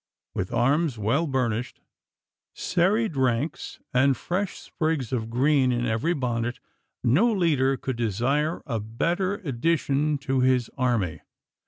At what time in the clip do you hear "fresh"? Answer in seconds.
4.17-4.57